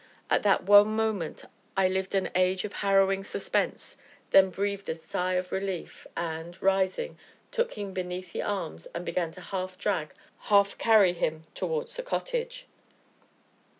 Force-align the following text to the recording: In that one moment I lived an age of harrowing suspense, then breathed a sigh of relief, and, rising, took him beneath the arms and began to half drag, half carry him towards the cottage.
In 0.31 0.41
that 0.41 0.63
one 0.63 0.95
moment 0.95 1.45
I 1.77 1.87
lived 1.87 2.15
an 2.15 2.31
age 2.33 2.65
of 2.65 2.73
harrowing 2.73 3.23
suspense, 3.23 3.97
then 4.31 4.49
breathed 4.49 4.89
a 4.89 4.95
sigh 4.99 5.33
of 5.35 5.51
relief, 5.51 6.07
and, 6.17 6.59
rising, 6.59 7.19
took 7.51 7.73
him 7.77 7.93
beneath 7.93 8.31
the 8.33 8.41
arms 8.41 8.87
and 8.95 9.05
began 9.05 9.31
to 9.33 9.41
half 9.41 9.77
drag, 9.77 10.15
half 10.45 10.75
carry 10.79 11.13
him 11.13 11.43
towards 11.53 11.97
the 11.97 12.01
cottage. 12.01 12.65